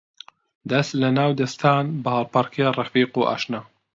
دەس 0.71 0.87
لە 1.01 1.09
ناو 1.17 1.31
دەستان، 1.39 1.85
بە 2.03 2.09
هەڵپەڕکێ 2.17 2.65
ڕەفیق 2.77 3.11
و 3.17 3.27
ئاشنا 3.29 3.61